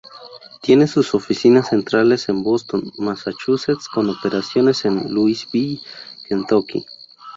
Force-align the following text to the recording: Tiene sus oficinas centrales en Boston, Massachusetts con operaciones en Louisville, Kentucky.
Tiene 0.63 0.87
sus 0.87 1.13
oficinas 1.13 1.67
centrales 1.69 2.27
en 2.27 2.41
Boston, 2.41 2.91
Massachusetts 2.97 3.87
con 3.87 4.09
operaciones 4.09 4.83
en 4.85 5.13
Louisville, 5.13 5.79
Kentucky. 6.27 6.87